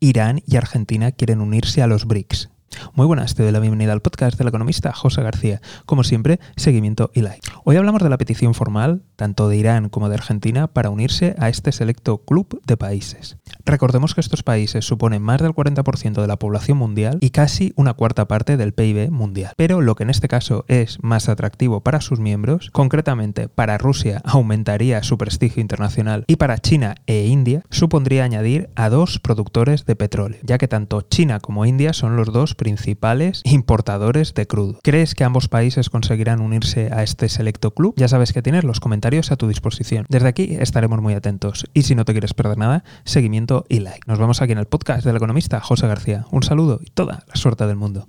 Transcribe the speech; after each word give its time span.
Irán 0.00 0.42
y 0.46 0.56
Argentina 0.56 1.12
quieren 1.12 1.40
unirse 1.40 1.82
a 1.82 1.86
los 1.86 2.04
BRICS. 2.06 2.50
Muy 2.92 3.06
buenas, 3.06 3.34
te 3.34 3.42
doy 3.42 3.52
la 3.52 3.60
bienvenida 3.60 3.92
al 3.92 4.02
podcast 4.02 4.36
del 4.36 4.48
economista 4.48 4.92
José 4.92 5.22
García. 5.22 5.62
Como 5.86 6.04
siempre, 6.04 6.38
seguimiento 6.56 7.10
y 7.14 7.22
like. 7.22 7.48
Hoy 7.64 7.76
hablamos 7.76 8.02
de 8.02 8.10
la 8.10 8.18
petición 8.18 8.52
formal, 8.52 9.02
tanto 9.16 9.48
de 9.48 9.56
Irán 9.56 9.88
como 9.88 10.08
de 10.08 10.14
Argentina, 10.14 10.66
para 10.68 10.90
unirse 10.90 11.34
a 11.38 11.48
este 11.48 11.72
selecto 11.72 12.18
club 12.18 12.60
de 12.66 12.76
países. 12.76 13.38
Recordemos 13.64 14.14
que 14.14 14.20
estos 14.20 14.42
países 14.42 14.84
suponen 14.84 15.22
más 15.22 15.40
del 15.40 15.52
40% 15.52 16.20
de 16.20 16.26
la 16.26 16.38
población 16.38 16.78
mundial 16.78 17.18
y 17.20 17.30
casi 17.30 17.72
una 17.76 17.94
cuarta 17.94 18.28
parte 18.28 18.56
del 18.56 18.72
PIB 18.72 19.10
mundial. 19.10 19.52
Pero 19.56 19.80
lo 19.80 19.94
que 19.94 20.04
en 20.04 20.10
este 20.10 20.28
caso 20.28 20.64
es 20.68 20.98
más 21.02 21.28
atractivo 21.28 21.80
para 21.80 22.00
sus 22.00 22.20
miembros, 22.20 22.70
concretamente 22.72 23.48
para 23.48 23.78
Rusia 23.78 24.20
aumentaría 24.24 25.02
su 25.02 25.18
prestigio 25.18 25.60
internacional 25.60 26.24
y 26.26 26.36
para 26.36 26.58
China 26.58 26.96
e 27.06 27.26
India 27.26 27.62
supondría 27.70 28.24
añadir 28.24 28.70
a 28.76 28.88
dos 28.88 29.18
productores 29.18 29.86
de 29.86 29.96
petróleo, 29.96 30.38
ya 30.42 30.58
que 30.58 30.68
tanto 30.68 31.02
China 31.02 31.40
como 31.40 31.66
India 31.66 31.92
son 31.92 32.16
los 32.16 32.32
dos 32.32 32.54
principales 32.54 33.40
importadores 33.44 34.34
de 34.34 34.46
crudo. 34.46 34.78
¿Crees 34.82 35.14
que 35.14 35.24
ambos 35.24 35.48
países 35.48 35.90
conseguirán 35.90 36.40
unirse 36.40 36.90
a 36.92 37.02
este 37.02 37.28
selecto 37.28 37.72
club? 37.72 37.94
Ya 37.96 38.08
sabes 38.08 38.32
que 38.32 38.42
tienes 38.42 38.64
los 38.64 38.80
comentarios 38.80 39.05
a 39.06 39.36
tu 39.36 39.46
disposición. 39.46 40.04
Desde 40.08 40.26
aquí 40.26 40.56
estaremos 40.58 41.00
muy 41.00 41.14
atentos 41.14 41.66
y 41.72 41.82
si 41.82 41.94
no 41.94 42.04
te 42.04 42.12
quieres 42.12 42.34
perder 42.34 42.58
nada, 42.58 42.82
seguimiento 43.04 43.64
y 43.68 43.78
like. 43.78 44.00
Nos 44.06 44.18
vemos 44.18 44.42
aquí 44.42 44.50
en 44.50 44.58
el 44.58 44.66
podcast 44.66 45.06
del 45.06 45.14
economista 45.14 45.60
José 45.60 45.86
García. 45.86 46.26
Un 46.32 46.42
saludo 46.42 46.80
y 46.82 46.90
toda 46.90 47.22
la 47.28 47.36
suerte 47.36 47.68
del 47.68 47.76
mundo. 47.76 48.08